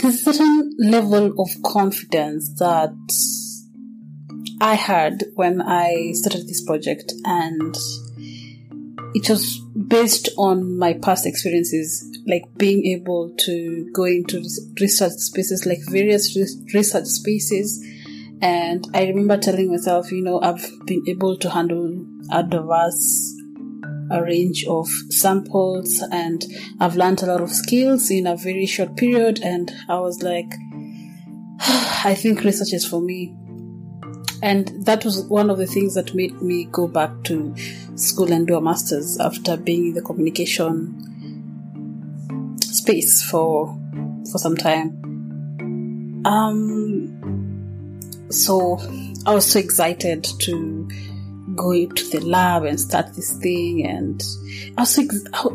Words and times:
There's 0.00 0.26
a 0.26 0.32
certain 0.32 0.72
level 0.78 1.34
of 1.38 1.48
confidence 1.64 2.48
that 2.58 2.94
I 4.60 4.74
had 4.74 5.24
when 5.34 5.60
I 5.60 6.12
started 6.14 6.48
this 6.48 6.64
project, 6.64 7.12
and 7.24 7.76
it 9.14 9.28
was 9.28 9.58
based 9.86 10.28
on 10.36 10.78
my 10.78 10.94
past 10.94 11.26
experiences, 11.26 12.04
like 12.26 12.44
being 12.56 12.86
able 12.86 13.34
to 13.38 13.90
go 13.92 14.04
into 14.04 14.42
research 14.80 15.12
spaces, 15.12 15.66
like 15.66 15.78
various 15.88 16.36
research 16.72 17.06
spaces. 17.06 17.84
And 18.40 18.86
I 18.94 19.06
remember 19.06 19.36
telling 19.36 19.70
myself, 19.70 20.12
you 20.12 20.22
know, 20.22 20.40
I've 20.40 20.70
been 20.86 21.02
able 21.08 21.36
to 21.38 21.50
handle 21.50 22.06
a 22.30 22.42
diverse 22.42 23.34
a 24.10 24.22
range 24.22 24.64
of 24.66 24.88
samples 25.10 26.02
and 26.10 26.44
I've 26.80 26.96
learned 26.96 27.22
a 27.22 27.26
lot 27.26 27.40
of 27.40 27.50
skills 27.50 28.10
in 28.10 28.26
a 28.26 28.36
very 28.36 28.66
short 28.66 28.96
period 28.96 29.40
and 29.42 29.70
I 29.88 29.98
was 30.00 30.22
like 30.22 30.52
I 32.04 32.14
think 32.14 32.44
research 32.44 32.72
is 32.72 32.86
for 32.86 33.00
me. 33.00 33.34
And 34.40 34.68
that 34.84 35.04
was 35.04 35.24
one 35.24 35.50
of 35.50 35.58
the 35.58 35.66
things 35.66 35.94
that 35.94 36.14
made 36.14 36.40
me 36.40 36.66
go 36.66 36.86
back 36.86 37.10
to 37.24 37.54
school 37.96 38.32
and 38.32 38.46
do 38.46 38.56
a 38.56 38.60
master's 38.60 39.18
after 39.18 39.56
being 39.56 39.88
in 39.88 39.94
the 39.94 40.02
communication 40.02 41.04
space 42.62 43.28
for 43.28 43.76
for 44.30 44.38
some 44.38 44.56
time. 44.56 46.22
Um 46.24 47.18
so 48.30 48.78
I 49.26 49.34
was 49.34 49.50
so 49.50 49.58
excited 49.58 50.22
to 50.22 50.88
go 51.58 51.86
to 51.86 52.04
the 52.10 52.20
lab 52.20 52.64
and 52.64 52.80
start 52.80 53.14
this 53.14 53.36
thing 53.38 53.84
and 53.84 54.22
I 54.76 54.82
was, 54.82 54.98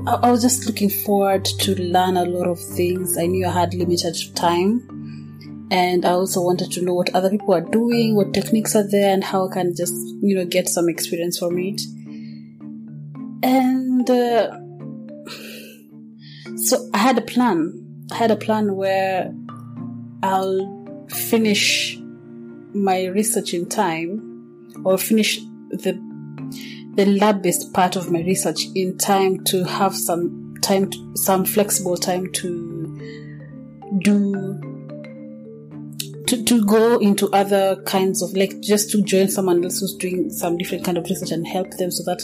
I 0.07 0.29
was 0.29 0.41
just 0.41 0.65
looking 0.67 0.89
forward 0.89 1.45
to 1.45 1.81
learn 1.81 2.17
a 2.17 2.25
lot 2.25 2.47
of 2.47 2.59
things. 2.59 3.17
I 3.17 3.25
knew 3.25 3.47
I 3.47 3.51
had 3.51 3.73
limited 3.73 4.15
time 4.35 5.67
and 5.71 6.05
I 6.05 6.11
also 6.11 6.41
wanted 6.41 6.71
to 6.73 6.81
know 6.83 6.93
what 6.93 7.15
other 7.15 7.29
people 7.29 7.53
are 7.53 7.61
doing, 7.61 8.15
what 8.15 8.33
techniques 8.33 8.75
are 8.75 8.87
there 8.87 9.13
and 9.13 9.23
how 9.23 9.47
I 9.47 9.53
can 9.53 9.75
just, 9.75 9.95
you 10.21 10.35
know, 10.35 10.45
get 10.45 10.67
some 10.67 10.89
experience 10.89 11.39
from 11.39 11.57
it. 11.57 11.81
And 13.41 14.09
uh, 14.09 14.59
so 16.57 16.89
I 16.93 16.97
had 16.97 17.17
a 17.17 17.21
plan. 17.21 18.05
I 18.11 18.15
had 18.15 18.31
a 18.31 18.35
plan 18.35 18.75
where 18.75 19.33
I'll 20.21 21.05
finish 21.09 21.97
my 22.73 23.05
research 23.05 23.53
in 23.53 23.67
time 23.67 24.81
or 24.85 24.97
finish 24.97 25.39
the 25.77 25.99
the 26.95 27.05
lab 27.05 27.41
based 27.41 27.73
part 27.73 27.95
of 27.95 28.11
my 28.11 28.21
research 28.21 28.65
in 28.75 28.97
time 28.97 29.43
to 29.45 29.63
have 29.63 29.95
some 29.95 30.55
time 30.61 30.89
to, 30.89 31.11
some 31.15 31.43
flexible 31.43 31.97
time 31.97 32.31
to 32.31 32.99
do 33.99 34.61
to, 36.27 36.43
to 36.43 36.65
go 36.65 36.97
into 36.99 37.29
other 37.31 37.81
kinds 37.83 38.21
of 38.21 38.33
like 38.33 38.59
just 38.61 38.89
to 38.91 39.01
join 39.03 39.27
someone 39.27 39.63
else 39.63 39.79
who's 39.79 39.95
doing 39.95 40.29
some 40.29 40.57
different 40.57 40.85
kind 40.85 40.97
of 40.97 41.03
research 41.05 41.31
and 41.31 41.47
help 41.47 41.69
them 41.71 41.91
so 41.91 42.03
that 42.03 42.23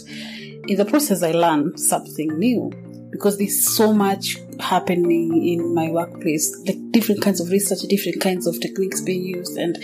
in 0.68 0.78
the 0.78 0.86
process 0.86 1.24
I 1.24 1.32
learn 1.32 1.78
something 1.78 2.38
new. 2.38 2.72
Because 3.12 3.40
there's 3.40 3.68
so 3.68 3.92
much 3.92 4.38
happening 4.60 5.46
in 5.46 5.74
my 5.74 5.90
workplace 5.90 6.56
like 6.68 6.78
different 6.92 7.24
kinds 7.24 7.40
of 7.42 7.50
research 7.50 7.80
different 7.90 8.22
kinds 8.22 8.46
of 8.46 8.60
techniques 8.62 9.02
being 9.02 9.24
used 9.24 9.58
and 9.58 9.78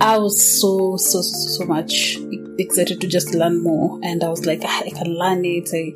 I 0.00 0.18
was 0.18 0.60
so 0.60 0.96
so 0.96 1.22
so 1.22 1.64
much 1.64 2.16
excited 2.60 3.00
to 3.00 3.06
just 3.06 3.34
learn 3.34 3.62
more. 3.62 3.98
And 4.02 4.22
I 4.22 4.28
was 4.28 4.46
like, 4.46 4.60
ah, 4.64 4.82
I 4.84 4.90
can 4.90 5.18
learn 5.18 5.44
it. 5.44 5.68
I, 5.72 5.92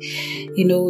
you 0.55 0.65
know, 0.65 0.89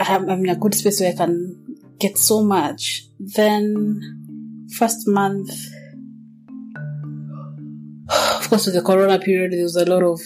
I'm 0.00 0.28
in 0.28 0.48
a 0.48 0.56
good 0.56 0.74
space 0.74 1.00
where 1.00 1.12
I 1.12 1.16
can 1.16 1.78
get 1.98 2.18
so 2.18 2.42
much. 2.42 3.06
Then, 3.18 4.68
first 4.76 5.06
month, 5.06 5.50
of 8.10 8.48
course, 8.48 8.66
with 8.66 8.74
the 8.74 8.82
corona 8.82 9.18
period, 9.18 9.52
there 9.52 9.62
was 9.62 9.76
a 9.76 9.86
lot 9.86 10.02
of 10.02 10.20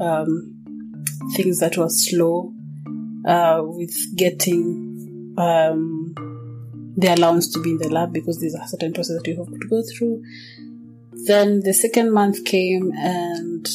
um, 0.00 0.64
things 1.34 1.60
that 1.60 1.76
were 1.76 1.88
slow 1.88 2.52
uh, 3.26 3.62
with 3.62 3.94
getting 4.16 5.34
um, 5.38 6.14
the 6.96 7.12
allowance 7.12 7.52
to 7.52 7.60
be 7.60 7.70
in 7.70 7.78
the 7.78 7.88
lab 7.88 8.12
because 8.12 8.40
there's 8.40 8.54
a 8.54 8.66
certain 8.68 8.92
process 8.92 9.16
that 9.16 9.28
you 9.28 9.36
have 9.36 9.46
to 9.46 9.68
go 9.68 9.82
through. 9.82 10.22
Then 11.26 11.60
the 11.60 11.72
second 11.72 12.12
month 12.12 12.44
came 12.44 12.92
and 12.96 13.66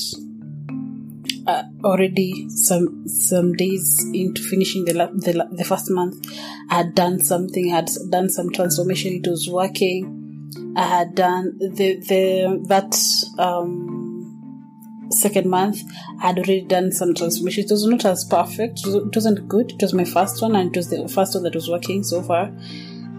uh, 1.47 1.63
already 1.83 2.47
some 2.49 3.07
some 3.07 3.53
days 3.53 4.05
into 4.13 4.41
finishing 4.43 4.85
the, 4.85 4.93
the 4.93 5.47
the 5.51 5.63
first 5.63 5.89
month, 5.89 6.25
I 6.69 6.75
had 6.75 6.95
done 6.95 7.19
something. 7.19 7.71
I 7.71 7.77
had 7.77 7.89
done 8.09 8.29
some 8.29 8.51
transformation. 8.51 9.13
It 9.13 9.27
was 9.27 9.49
working. 9.49 10.73
I 10.75 10.83
had 10.83 11.15
done 11.15 11.57
the 11.57 11.99
the 12.07 12.65
that 12.67 12.95
um, 13.41 15.07
second 15.09 15.49
month. 15.49 15.81
I 16.21 16.27
had 16.27 16.37
already 16.37 16.61
done 16.61 16.91
some 16.91 17.15
transformation. 17.15 17.63
It 17.63 17.71
was 17.71 17.85
not 17.85 18.05
as 18.05 18.25
perfect. 18.25 18.81
It 18.85 19.15
wasn't 19.15 19.47
good. 19.47 19.71
It 19.71 19.81
was 19.81 19.93
my 19.93 20.05
first 20.05 20.41
one, 20.41 20.55
and 20.55 20.69
it 20.69 20.77
was 20.77 20.89
the 20.89 21.07
first 21.07 21.33
one 21.33 21.43
that 21.43 21.55
was 21.55 21.69
working 21.69 22.03
so 22.03 22.21
far. 22.21 22.51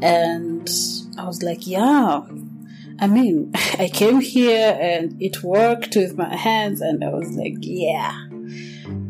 And 0.02 0.68
I 1.18 1.26
was 1.26 1.42
like, 1.42 1.66
yeah, 1.66 2.20
I 3.02 3.06
mean, 3.06 3.50
I 3.54 3.88
came 3.92 4.20
here 4.20 4.78
and 4.78 5.20
it 5.22 5.42
worked 5.42 5.96
with 5.96 6.18
my 6.18 6.36
hands, 6.36 6.82
and 6.82 7.02
I 7.02 7.08
was 7.08 7.30
like, 7.34 7.56
yeah, 7.60 8.26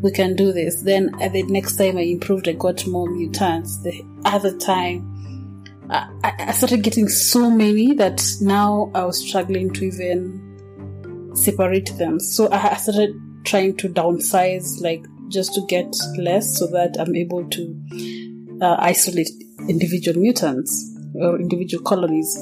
we 0.01 0.11
can 0.11 0.35
do 0.35 0.53
this. 0.53 0.81
Then 0.83 1.11
at 1.21 1.33
the 1.33 1.43
next 1.43 1.75
time 1.75 1.97
I 1.97 2.03
improved, 2.03 2.47
I 2.47 2.53
got 2.53 2.87
more 2.87 3.09
mutants. 3.09 3.83
The 3.83 4.01
other 4.23 4.57
time, 4.57 5.65
I, 5.89 6.07
I 6.23 6.51
started 6.53 6.83
getting 6.83 7.09
so 7.09 7.51
many 7.51 7.93
that 7.95 8.23
now 8.39 8.91
I 8.95 9.03
was 9.03 9.19
struggling 9.19 9.73
to 9.73 9.85
even 9.85 11.31
separate 11.35 11.91
them. 11.97 12.21
So 12.21 12.49
I 12.49 12.77
started 12.77 13.13
trying 13.43 13.75
to 13.77 13.89
downsize, 13.89 14.79
like 14.81 15.05
just 15.27 15.53
to 15.55 15.65
get 15.67 15.93
less 16.17 16.57
so 16.57 16.67
that 16.67 16.95
I'm 16.97 17.13
able 17.13 17.43
to 17.49 18.57
uh, 18.61 18.77
isolate 18.79 19.29
individual 19.67 20.17
mutants 20.17 20.97
or 21.15 21.39
individual 21.41 21.83
colonies. 21.83 22.37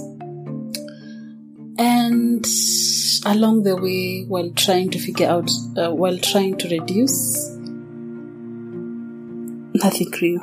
And 1.79 2.45
along 3.25 3.63
the 3.63 3.75
way, 3.77 4.25
while 4.27 4.51
trying 4.51 4.89
to 4.89 4.99
figure 4.99 5.29
out, 5.29 5.49
uh, 5.77 5.91
while 5.91 6.17
trying 6.17 6.57
to 6.57 6.67
reduce, 6.67 7.47
nothing 9.81 10.11
grew. 10.11 10.39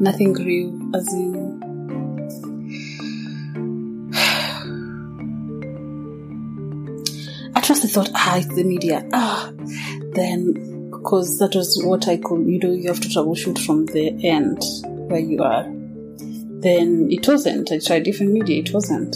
Nothing 0.00 0.32
grew, 0.32 0.90
as 0.94 1.12
in. 1.12 1.60
At 7.54 7.66
first, 7.66 7.84
I 7.84 7.88
thought, 7.88 8.10
ah, 8.14 8.38
it's 8.38 8.54
the 8.54 8.64
media. 8.64 9.06
Ah, 9.12 9.52
then, 10.14 10.88
because 10.90 11.38
that 11.40 11.54
was 11.54 11.78
what 11.84 12.08
I 12.08 12.16
could, 12.16 12.46
you 12.46 12.58
know, 12.58 12.72
you 12.72 12.88
have 12.88 13.00
to 13.00 13.08
troubleshoot 13.08 13.58
from 13.66 13.84
the 13.84 14.08
end 14.26 14.62
where 15.10 15.20
you 15.20 15.42
are. 15.42 15.64
Then 15.64 17.08
it 17.10 17.28
wasn't. 17.28 17.70
I 17.70 17.80
tried 17.80 18.04
different 18.04 18.32
media, 18.32 18.60
it 18.60 18.72
wasn't 18.72 19.14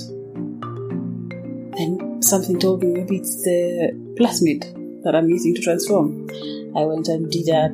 something 2.29 2.59
told 2.59 2.83
me 2.83 2.93
maybe 2.93 3.17
it's 3.17 3.43
the 3.43 3.93
plasmid 4.19 5.03
that 5.05 5.15
I'm 5.15 5.29
using 5.29 5.55
to 5.55 5.61
transform. 5.61 6.29
I 6.77 6.85
went 6.85 7.09
and 7.09 7.31
did 7.31 7.49
a, 7.49 7.69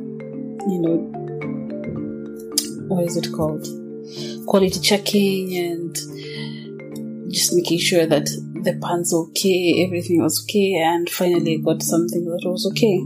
you 0.69 0.81
know, 0.81 0.97
what 2.89 3.05
is 3.05 3.17
it 3.17 3.33
called? 3.33 3.67
Quality 4.47 4.81
checking 4.81 5.57
and 5.57 5.95
just 7.33 7.55
making 7.55 7.79
sure 7.79 8.07
that 8.07 8.27
the 8.63 8.79
pan's 8.83 9.15
okay, 9.15 9.85
everything 9.85 10.21
was 10.21 10.45
okay, 10.45 10.75
and 10.75 11.09
finally 11.09 11.59
got 11.59 11.83
something 11.83 12.25
that 12.25 12.43
was 12.45 12.67
okay. 12.73 12.99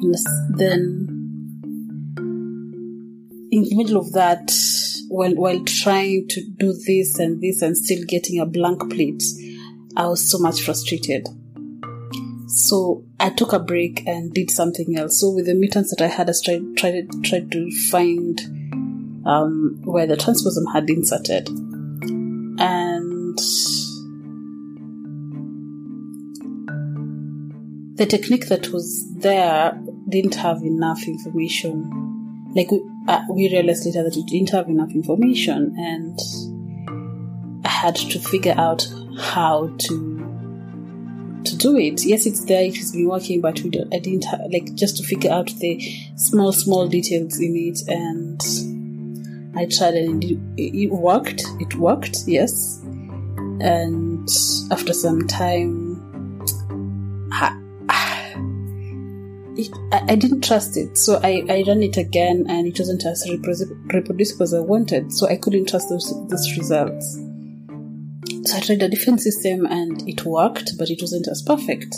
And 0.00 0.14
then, 0.58 1.08
in 3.50 3.62
the 3.62 3.76
middle 3.76 3.96
of 3.98 4.12
that, 4.12 4.52
while 5.08 5.34
while 5.34 5.62
trying 5.64 6.26
to 6.28 6.42
do 6.58 6.72
this 6.86 7.18
and 7.18 7.40
this 7.40 7.62
and 7.62 7.76
still 7.76 8.04
getting 8.08 8.40
a 8.40 8.46
blank 8.46 8.90
plate, 8.90 9.22
I 9.96 10.06
was 10.06 10.30
so 10.30 10.38
much 10.38 10.62
frustrated. 10.62 11.28
So 12.48 13.04
I 13.18 13.30
took 13.30 13.52
a 13.52 13.58
break 13.58 14.06
and 14.06 14.32
did 14.32 14.50
something 14.50 14.96
else. 14.98 15.20
So 15.20 15.30
with 15.30 15.46
the 15.46 15.54
mutants 15.54 15.94
that 15.94 16.04
I 16.04 16.08
had, 16.08 16.28
I 16.28 16.32
tried 16.44 16.76
tried 16.76 17.08
tried 17.24 17.50
to 17.52 17.70
find 17.90 18.40
um, 19.24 19.80
where 19.84 20.06
the 20.06 20.16
transposon 20.16 20.70
had 20.72 20.90
inserted, 20.90 21.48
and 22.60 23.38
the 27.96 28.06
technique 28.06 28.48
that 28.48 28.68
was 28.68 29.14
there 29.14 29.78
didn't 30.08 30.34
have 30.34 30.62
enough 30.62 31.06
information. 31.06 31.90
Like 32.54 32.70
we, 32.70 32.82
uh, 33.08 33.22
we 33.30 33.48
realized 33.50 33.86
later 33.86 34.02
that 34.02 34.16
it 34.16 34.26
didn't 34.26 34.50
have 34.50 34.68
enough 34.68 34.90
information, 34.90 35.74
and 35.78 36.18
I 37.64 37.70
had 37.70 37.96
to 37.96 38.18
figure 38.18 38.54
out 38.58 38.86
how 39.18 39.74
to 39.78 40.32
to 41.44 41.56
do 41.56 41.76
it. 41.76 42.04
Yes, 42.04 42.26
it's 42.26 42.44
there. 42.44 42.64
It 42.64 42.76
has 42.76 42.92
been 42.92 43.08
working, 43.08 43.40
but 43.40 43.60
we 43.60 43.70
don't, 43.70 43.92
I 43.92 43.98
didn't 43.98 44.26
like 44.52 44.74
just 44.74 44.96
to 44.98 45.02
figure 45.02 45.30
out 45.30 45.48
the 45.58 45.80
small 46.16 46.52
small 46.52 46.86
details 46.88 47.40
in 47.40 47.56
it, 47.56 47.80
and 47.88 48.40
I 49.56 49.66
tried 49.66 49.94
and 49.94 50.22
it, 50.24 50.38
it 50.56 50.90
worked. 50.90 51.42
It 51.60 51.74
worked, 51.74 52.24
yes. 52.26 52.80
And 53.60 54.28
after 54.70 54.92
some 54.92 55.26
time, 55.28 56.00
I, 57.32 57.58
I, 59.92 60.16
didn't 60.16 60.42
trust 60.42 60.76
it. 60.76 60.96
So 60.96 61.20
I, 61.22 61.44
I 61.48 61.62
ran 61.66 61.82
it 61.82 61.96
again 61.96 62.46
and 62.48 62.66
it 62.66 62.78
wasn't 62.78 63.04
as 63.04 63.28
reproducible 63.28 64.42
as 64.42 64.54
I 64.54 64.60
wanted. 64.60 65.12
So 65.12 65.28
I 65.28 65.36
couldn't 65.36 65.68
trust 65.68 65.90
those, 65.90 66.12
those 66.28 66.56
results. 66.56 67.18
So 68.44 68.56
I 68.56 68.60
tried 68.60 68.82
a 68.82 68.88
different 68.88 69.20
system 69.20 69.66
and 69.66 70.06
it 70.08 70.24
worked, 70.24 70.76
but 70.78 70.90
it 70.90 71.00
wasn't 71.00 71.28
as 71.28 71.42
perfect. 71.42 71.94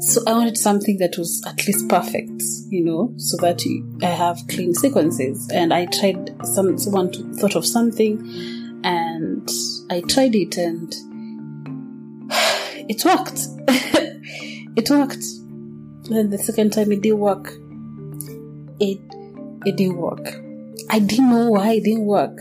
So 0.00 0.22
I 0.26 0.32
wanted 0.32 0.56
something 0.56 0.96
that 0.98 1.18
was 1.18 1.42
at 1.46 1.66
least 1.66 1.88
perfect, 1.88 2.42
you 2.70 2.82
know, 2.82 3.12
so 3.16 3.36
that 3.42 3.62
I 4.02 4.06
have 4.06 4.40
clean 4.48 4.74
sequences. 4.74 5.48
And 5.52 5.74
I 5.74 5.86
tried 5.86 6.34
some 6.44 6.78
someone 6.78 7.12
thought 7.34 7.54
of 7.54 7.66
something, 7.66 8.18
and 8.82 9.48
I 9.90 10.00
tried 10.00 10.34
it, 10.34 10.56
and 10.56 10.92
it 12.88 13.04
worked. 13.04 13.40
it 14.76 14.90
worked. 14.90 15.24
Then 16.08 16.30
the 16.30 16.38
second 16.38 16.72
time 16.72 16.90
it 16.92 17.02
didn't 17.02 17.18
work. 17.18 17.52
It 18.80 19.00
it 19.66 19.76
didn't 19.76 19.98
work. 19.98 20.26
I 20.88 20.98
didn't 20.98 21.30
know 21.30 21.50
why 21.50 21.74
it 21.74 21.84
didn't 21.84 22.06
work. 22.06 22.40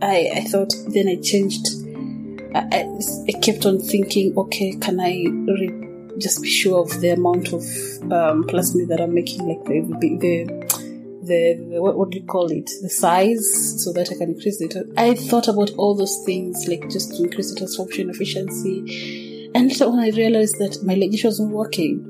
I 0.00 0.30
I 0.36 0.40
thought 0.42 0.72
then 0.88 1.08
I 1.08 1.16
changed. 1.16 1.79
I, 2.54 2.86
I, 3.28 3.32
kept 3.40 3.64
on 3.66 3.78
thinking, 3.78 4.36
okay, 4.36 4.72
can 4.72 5.00
I 5.00 5.24
re- 5.28 6.08
just 6.18 6.42
be 6.42 6.48
sure 6.48 6.80
of 6.80 7.00
the 7.00 7.10
amount 7.10 7.48
of 7.48 7.62
um, 8.10 8.44
plasmid 8.44 8.88
that 8.88 9.00
I'm 9.00 9.14
making, 9.14 9.46
like 9.46 9.64
the 9.64 9.80
the 10.18 10.44
the, 11.22 11.54
the 11.70 11.82
what, 11.82 11.96
what, 11.96 12.10
do 12.10 12.18
you 12.18 12.24
call 12.24 12.50
it, 12.50 12.68
the 12.82 12.90
size, 12.90 13.82
so 13.84 13.92
that 13.92 14.10
I 14.10 14.14
can 14.14 14.30
increase 14.30 14.60
it. 14.60 14.74
I 14.96 15.14
thought 15.14 15.48
about 15.48 15.70
all 15.76 15.94
those 15.94 16.22
things, 16.24 16.66
like 16.66 16.88
just 16.90 17.16
to 17.16 17.24
increase 17.24 17.52
the 17.52 17.58
transformation 17.58 18.10
efficiency, 18.10 19.50
and 19.54 19.68
later 19.68 19.84
on 19.84 20.00
I 20.00 20.10
realized 20.10 20.58
that 20.58 20.82
my 20.84 20.94
ligation 20.94 21.26
wasn't 21.26 21.52
working. 21.52 22.06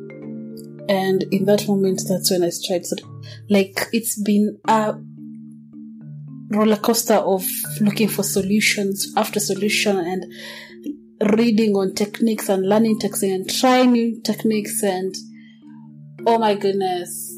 And 0.88 1.22
in 1.24 1.44
that 1.44 1.68
moment, 1.68 2.02
that's 2.08 2.30
when 2.32 2.42
I 2.42 2.50
tried. 2.66 2.84
So, 2.84 2.96
like 3.48 3.86
it's 3.92 4.20
been 4.20 4.58
a 4.66 4.94
roller 6.50 6.76
coaster 6.76 7.14
of 7.14 7.46
looking 7.80 8.08
for 8.08 8.22
solutions 8.22 9.12
after 9.16 9.38
solution 9.38 9.98
and 9.98 10.26
reading 11.38 11.74
on 11.76 11.94
techniques 11.94 12.48
and 12.48 12.68
learning 12.68 12.98
techniques 12.98 13.22
and 13.22 13.50
trying 13.50 13.92
new 13.92 14.20
techniques 14.22 14.82
and 14.82 15.14
oh 16.26 16.38
my 16.38 16.54
goodness. 16.54 17.36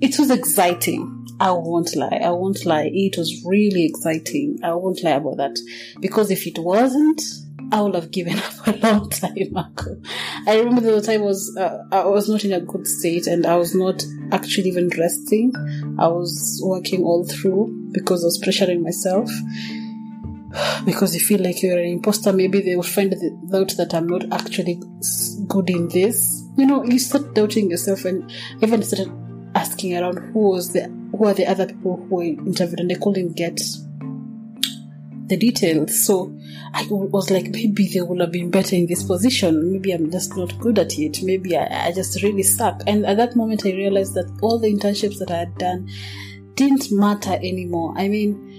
It 0.00 0.18
was 0.18 0.30
exciting. 0.30 1.26
I 1.40 1.50
won't 1.50 1.94
lie. 1.96 2.20
I 2.22 2.30
won't 2.30 2.64
lie. 2.64 2.90
It 2.92 3.16
was 3.16 3.42
really 3.44 3.84
exciting. 3.84 4.58
I 4.62 4.74
won't 4.74 5.02
lie 5.02 5.12
about 5.12 5.38
that. 5.38 5.58
Because 6.00 6.30
if 6.30 6.46
it 6.46 6.58
wasn't 6.58 7.20
I 7.70 7.82
would 7.82 7.94
have 7.94 8.10
given 8.10 8.38
up 8.38 8.66
a 8.66 8.72
long 8.72 9.10
time 9.10 9.36
ago. 9.36 10.00
I 10.46 10.58
remember 10.58 10.80
the 10.80 11.02
time 11.02 11.22
was 11.22 11.56
uh, 11.58 11.84
I 11.92 12.04
was 12.06 12.28
not 12.28 12.44
in 12.44 12.52
a 12.52 12.60
good 12.60 12.86
state 12.86 13.26
and 13.26 13.46
I 13.46 13.56
was 13.56 13.74
not 13.74 14.04
actually 14.32 14.68
even 14.68 14.90
resting. 14.98 15.52
I 15.98 16.08
was 16.08 16.60
working 16.64 17.02
all 17.02 17.24
through 17.24 17.90
because 17.92 18.24
I 18.24 18.26
was 18.26 18.40
pressuring 18.42 18.82
myself 18.82 19.30
because 20.84 21.14
you 21.14 21.20
feel 21.20 21.42
like 21.42 21.62
you're 21.62 21.78
an 21.78 21.84
imposter, 21.84 22.32
maybe 22.32 22.60
they 22.60 22.76
will 22.76 22.82
find 22.82 23.12
out 23.12 23.70
that 23.76 23.92
I'm 23.94 24.06
not 24.06 24.32
actually 24.32 24.80
good 25.46 25.70
in 25.70 25.88
this. 25.88 26.44
You 26.56 26.66
know, 26.66 26.84
you 26.84 26.98
start 26.98 27.34
doubting 27.34 27.70
yourself 27.70 28.04
and 28.04 28.30
even 28.62 28.82
started 28.82 29.12
asking 29.54 29.96
around 29.96 30.18
who 30.32 30.50
was 30.50 30.72
the 30.72 30.84
who 31.16 31.26
are 31.26 31.34
the 31.34 31.46
other 31.46 31.66
people 31.66 31.96
who 31.96 32.16
were 32.16 32.22
interviewed 32.22 32.80
and 32.80 32.90
they 32.90 32.94
couldn't 32.94 33.34
get 33.34 33.60
the 35.28 35.36
details. 35.36 36.06
So 36.06 36.36
I 36.74 36.86
was 36.90 37.30
like, 37.30 37.48
maybe 37.48 37.88
they 37.88 38.00
would 38.00 38.20
have 38.20 38.32
been 38.32 38.50
better 38.50 38.76
in 38.76 38.86
this 38.86 39.02
position. 39.04 39.72
Maybe 39.72 39.92
I'm 39.92 40.10
just 40.10 40.36
not 40.36 40.58
good 40.58 40.78
at 40.78 40.98
it. 40.98 41.22
Maybe 41.22 41.56
I, 41.56 41.88
I 41.88 41.92
just 41.92 42.22
really 42.22 42.42
suck. 42.42 42.82
And 42.86 43.06
at 43.06 43.16
that 43.18 43.36
moment, 43.36 43.64
I 43.64 43.70
realized 43.70 44.14
that 44.14 44.30
all 44.42 44.58
the 44.58 44.72
internships 44.72 45.18
that 45.18 45.30
I 45.30 45.38
had 45.38 45.58
done 45.58 45.88
didn't 46.54 46.90
matter 46.90 47.34
anymore. 47.34 47.94
I 47.96 48.08
mean, 48.08 48.58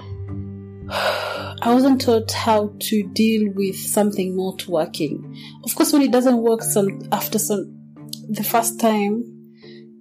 I 0.89 1.73
wasn't 1.73 2.01
taught 2.01 2.31
how 2.31 2.73
to 2.79 3.03
deal 3.03 3.51
with 3.53 3.75
something 3.75 4.35
not 4.35 4.67
working. 4.67 5.37
Of 5.63 5.75
course, 5.75 5.91
when 5.91 6.01
it 6.01 6.11
doesn't 6.11 6.37
work, 6.37 6.61
some 6.61 7.01
after 7.11 7.37
some 7.37 7.75
the 8.29 8.43
first 8.43 8.79
time, 8.79 9.23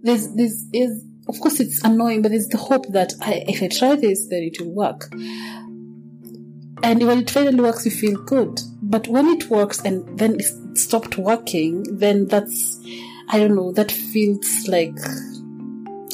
there's 0.03 0.33
this 0.35 0.65
is 0.73 1.05
of 1.29 1.41
course 1.41 1.61
it's 1.61 1.83
annoying, 1.85 2.23
but 2.23 2.31
there's 2.31 2.49
the 2.49 2.59
hope 2.59 2.87
that 2.93 3.13
I, 3.21 3.45
if 3.49 3.63
I 3.63 3.69
try 3.69 3.97
this, 3.97 4.29
then 4.29 4.43
it 4.45 4.61
will 4.61 4.75
work. 4.75 5.11
And 6.83 7.07
when 7.07 7.19
it 7.19 7.31
finally 7.31 7.61
works, 7.61 7.85
you 7.85 7.91
feel 7.91 8.19
good. 8.23 8.61
But 8.83 9.09
when 9.09 9.27
it 9.29 9.51
works 9.51 9.81
and 9.81 10.19
then 10.19 10.37
it 10.41 10.79
stopped 10.79 11.19
working, 11.19 11.85
then 11.99 12.27
that's 12.27 12.81
I 13.29 13.39
don't 13.39 13.55
know. 13.55 13.73
That 13.73 13.91
feels 13.91 14.67
like 14.69 14.99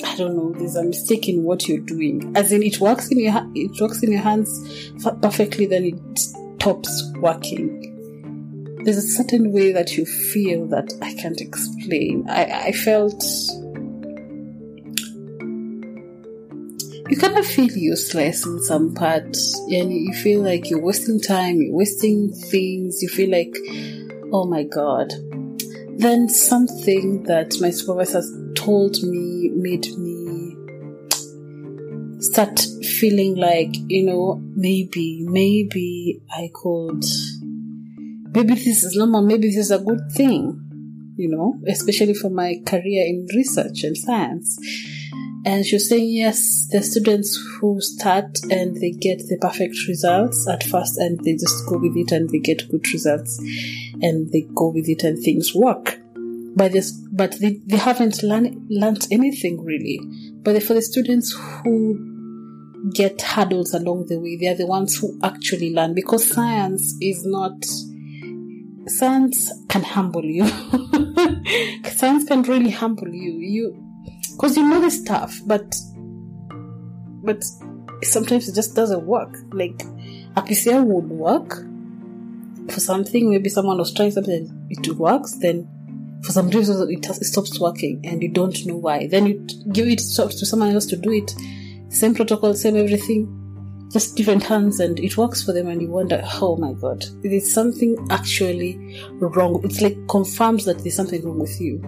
I 0.05 0.16
don't 0.16 0.37
know, 0.37 0.52
there's 0.56 0.76
a 0.76 0.84
mistake 0.84 1.28
in 1.28 1.43
what 1.43 1.66
you're 1.66 1.78
doing. 1.78 2.37
As 2.37 2.52
in, 2.52 2.62
it 2.62 2.81
works 2.81 3.11
in 3.11 3.19
your 3.19 3.34
it 3.55 3.81
works 3.81 4.02
in 4.02 4.12
your 4.12 4.20
hands 4.20 4.93
perfectly, 5.22 5.66
then 5.66 5.84
it 5.84 6.19
stops 6.19 7.12
working. 7.17 7.90
There's 8.84 8.99
a 8.99 9.02
certain 9.02 9.50
way 9.52 9.72
that 9.72 9.96
you 9.96 10.05
feel 10.05 10.67
that 10.69 10.93
I 11.00 11.14
can't 11.14 11.40
explain. 11.40 12.26
I, 12.28 12.67
I 12.67 12.72
felt 12.72 13.25
you 17.08 17.16
kind 17.16 17.36
of 17.36 17.46
feel 17.46 17.70
useless 17.70 18.46
in 18.46 18.62
some 18.62 18.94
parts, 18.94 19.58
and 19.70 19.92
you 19.92 20.12
feel 20.14 20.42
like 20.42 20.70
you're 20.70 20.80
wasting 20.80 21.20
time, 21.20 21.60
you're 21.60 21.76
wasting 21.76 22.32
things. 22.32 23.02
You 23.02 23.08
feel 23.08 23.30
like, 23.30 23.54
oh 24.32 24.46
my 24.46 24.64
god. 24.64 25.12
Then 25.96 26.28
something 26.28 27.22
that 27.24 27.54
my 27.60 27.70
supervisors 27.70 28.30
told 28.54 28.96
me 29.02 29.50
made 29.54 29.86
me 29.96 30.56
start 32.20 32.58
feeling 32.98 33.36
like, 33.36 33.76
you 33.88 34.06
know, 34.06 34.40
maybe, 34.54 35.24
maybe 35.28 36.22
I 36.34 36.50
could, 36.54 37.04
maybe 38.32 38.54
this 38.54 38.82
is 38.82 38.96
normal, 38.96 39.22
maybe 39.22 39.48
this 39.48 39.58
is 39.58 39.70
a 39.70 39.78
good 39.78 40.10
thing, 40.12 40.60
you 41.16 41.28
know, 41.28 41.60
especially 41.68 42.14
for 42.14 42.30
my 42.30 42.56
career 42.66 43.04
in 43.06 43.28
research 43.34 43.84
and 43.84 43.96
science. 43.96 44.58
And 45.46 45.67
she 45.67 45.76
was 45.76 45.88
saying, 45.88 46.08
yes, 46.08 46.69
the 46.70 46.82
students 46.82 47.36
who 47.60 47.81
start 47.81 48.39
and 48.51 48.77
they 48.77 48.93
get 48.93 49.19
the 49.19 49.39
perfect 49.41 49.77
results 49.89 50.48
at 50.48 50.63
first 50.65 50.96
and 50.98 51.20
they 51.20 51.34
just 51.34 51.67
go 51.67 51.79
with 51.79 51.96
it 51.96 52.13
and 52.13 52.31
they 52.31 52.39
get 52.39 52.69
good 52.70 52.86
results 52.93 53.39
and 54.01 54.32
they 54.32 54.46
go 54.55 54.69
with 54.69 54.89
it 54.89 55.05
and 55.05 55.22
things 55.22 55.55
work 55.55 55.98
but 56.56 56.72
this, 56.72 56.93
but 56.93 57.39
they, 57.41 57.60
they 57.67 57.77
haven't 57.77 58.22
learned 58.22 58.67
learned 58.70 59.06
anything 59.10 59.65
really. 59.65 60.01
But 60.43 60.63
for 60.63 60.74
the 60.74 60.82
students 60.82 61.32
who 61.32 62.91
get 62.94 63.20
hurdles 63.20 63.74
along 63.74 64.06
the 64.06 64.20
way, 64.20 64.36
they 64.36 64.48
are 64.48 64.55
the 64.55 64.67
ones 64.67 64.96
who 64.96 65.19
actually 65.22 65.74
learn 65.74 65.94
because 65.94 66.29
science 66.31 66.96
is 67.01 67.24
not. 67.24 67.65
Science 68.86 69.51
can 69.69 69.82
humble 69.82 70.24
you. 70.24 70.46
science 71.91 72.24
can 72.27 72.43
really 72.43 72.70
humble 72.70 73.08
you. 73.08 73.32
You, 73.39 73.94
because 74.34 74.56
you 74.56 74.69
know 74.69 74.81
the 74.81 74.91
stuff, 74.91 75.41
but 75.46 75.74
but 77.22 77.43
sometimes 78.03 78.48
it 78.48 78.55
just 78.55 78.74
doesn't 78.74 79.05
work. 79.06 79.36
Like 79.53 79.82
a 80.36 80.43
PCR 80.43 80.84
would 80.84 81.08
work 81.08 81.64
for 82.70 82.81
something. 82.81 83.31
Maybe 83.31 83.48
someone 83.48 83.79
was 83.79 83.93
trying 83.93 84.10
something, 84.10 84.67
it 84.70 84.86
works. 84.96 85.32
Then 85.38 85.69
for 86.22 86.32
some 86.32 86.48
reason 86.50 86.91
it, 86.91 87.06
it 87.06 87.24
stops 87.24 87.60
working 87.60 88.00
and 88.05 88.22
you 88.22 88.29
don't 88.31 88.64
know 88.67 88.76
why. 88.76 89.06
Then 89.06 89.26
you 89.26 89.46
give 89.72 89.88
it 89.88 89.98
to 89.98 90.46
someone 90.46 90.70
else 90.70 90.86
to 90.86 90.96
do 90.96 91.12
it. 91.12 91.34
Same 91.91 92.14
protocol, 92.14 92.55
same 92.55 92.76
everything, 92.76 93.88
just 93.93 94.17
different 94.17 94.43
hands, 94.43 94.81
and 94.81 94.98
it 94.98 95.17
works 95.17 95.43
for 95.44 95.53
them. 95.53 95.69
And 95.69 95.81
you 95.81 95.88
wonder, 95.88 96.20
oh 96.43 96.56
my 96.56 96.72
god, 96.72 97.05
there's 97.22 97.53
something 97.53 97.96
actually 98.10 98.98
wrong. 99.20 99.60
It's 99.64 99.81
like 99.81 99.96
confirms 100.08 100.64
that 100.64 100.79
there's 100.79 100.96
something 100.96 101.24
wrong 101.24 101.38
with 101.38 101.60
you. 101.60 101.81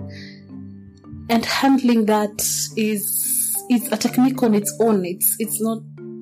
And 1.29 1.45
handling 1.45 2.07
that 2.07 2.41
is 2.77 3.57
is 3.69 3.91
a 3.91 3.97
technique 3.97 4.43
on 4.43 4.55
its 4.55 4.75
own. 4.81 5.05
It's 5.05 5.37
it's 5.39 5.61
not 5.61 5.79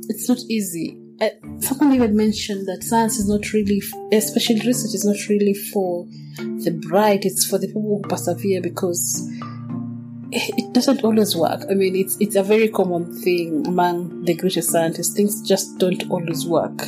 it's 0.09 0.29
not 0.29 0.39
easy. 0.49 0.99
Uh, 1.21 1.29
someone 1.61 1.95
even 1.95 2.17
mentioned 2.17 2.67
that 2.67 2.83
science 2.83 3.19
is 3.19 3.29
not 3.29 3.53
really, 3.53 3.81
especially 4.13 4.61
research, 4.67 4.95
is 4.95 5.05
not 5.05 5.17
really 5.29 5.55
for 5.55 6.07
the 6.37 6.77
bright. 6.89 7.25
It's 7.25 7.47
for 7.47 7.59
the 7.59 7.69
people 7.69 7.83
who 7.83 8.09
persevere 8.09 8.61
because 8.61 9.31
it 10.33 10.73
doesn't 10.73 11.05
always 11.05 11.37
work. 11.37 11.65
I 11.71 11.75
mean, 11.75 11.95
it's 11.95 12.17
it's 12.19 12.37
a 12.37 12.43
very 12.43 12.69
common 12.69 13.15
thing 13.23 13.67
among 13.67 14.25
the 14.25 14.35
greatest 14.35 14.71
scientists. 14.71 15.15
Things 15.15 15.41
just 15.47 15.79
don't 15.79 16.11
always 16.11 16.47
work, 16.47 16.83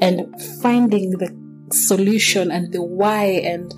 and 0.00 0.26
finding 0.60 1.12
the 1.12 1.34
solution 1.72 2.50
and 2.50 2.72
the 2.72 2.82
why 2.82 3.24
and 3.24 3.72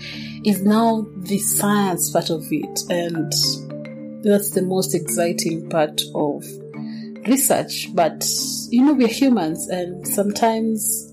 is 0.44 0.62
now 0.62 1.06
the 1.18 1.38
science 1.38 2.10
part 2.10 2.30
of 2.30 2.44
it, 2.50 2.80
and 2.90 3.32
that's 4.22 4.50
the 4.50 4.62
most 4.62 4.94
exciting 4.94 5.68
part 5.68 6.00
of 6.14 6.44
research, 7.26 7.88
but 7.94 8.24
you 8.70 8.84
know, 8.84 8.94
we're 8.94 9.08
humans 9.08 9.68
and 9.68 10.06
sometimes 10.06 11.12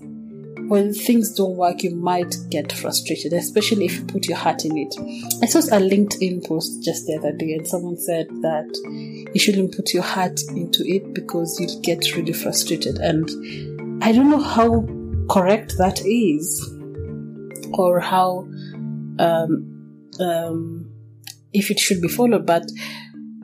when 0.70 0.94
things 0.94 1.34
don't 1.34 1.56
work, 1.56 1.82
you 1.82 1.96
might 1.96 2.36
get 2.48 2.70
frustrated, 2.70 3.32
especially 3.32 3.86
if 3.86 3.96
you 3.96 4.04
put 4.04 4.28
your 4.28 4.36
heart 4.36 4.64
in 4.64 4.76
it. 4.76 4.94
I 5.42 5.46
saw 5.46 5.58
a 5.58 5.80
LinkedIn 5.80 6.46
post 6.46 6.84
just 6.84 7.06
the 7.06 7.16
other 7.16 7.32
day 7.32 7.54
and 7.54 7.66
someone 7.66 7.96
said 7.96 8.28
that 8.42 9.28
you 9.34 9.40
shouldn't 9.40 9.74
put 9.74 9.92
your 9.92 10.04
heart 10.04 10.40
into 10.50 10.84
it 10.86 11.12
because 11.12 11.58
you'll 11.58 11.80
get 11.80 12.14
really 12.14 12.32
frustrated. 12.32 12.98
And 12.98 14.00
I 14.00 14.12
don't 14.12 14.30
know 14.30 14.40
how 14.40 14.86
correct 15.28 15.74
that 15.78 16.02
is 16.04 16.72
or 17.72 17.98
how, 17.98 18.46
um, 19.18 20.14
um, 20.20 20.89
if 21.52 21.70
it 21.70 21.78
should 21.78 22.00
be 22.00 22.08
followed, 22.08 22.46
but 22.46 22.64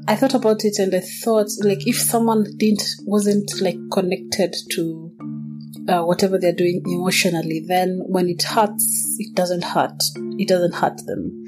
I 0.09 0.15
thought 0.15 0.35
about 0.35 0.65
it 0.65 0.79
and 0.79 0.95
I 0.95 1.01
thought 1.01 1.49
like 1.63 1.87
if 1.87 1.97
someone 1.97 2.45
didn't 2.57 2.83
wasn't 3.05 3.61
like 3.61 3.79
connected 3.91 4.55
to 4.73 5.13
uh, 5.89 6.03
whatever 6.03 6.39
they're 6.39 6.53
doing 6.53 6.83
emotionally, 6.87 7.65
then 7.67 8.03
when 8.07 8.29
it 8.29 8.43
hurts, 8.43 9.17
it 9.19 9.35
doesn't 9.35 9.65
hurt. 9.65 10.01
It 10.39 10.49
doesn't 10.49 10.75
hurt 10.75 11.01
them. 11.07 11.45